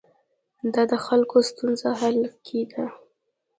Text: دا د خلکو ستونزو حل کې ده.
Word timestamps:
دا 0.73 0.83
د 0.91 0.93
خلکو 1.05 1.35
ستونزو 1.49 1.89
حل 1.99 2.19
کې 2.45 2.61
ده. 2.71 2.85